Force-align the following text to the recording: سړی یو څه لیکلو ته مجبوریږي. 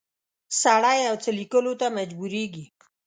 سړی 0.61 0.97
یو 1.07 1.15
څه 1.23 1.29
لیکلو 1.39 1.73
ته 1.81 1.87
مجبوریږي. 1.97 2.65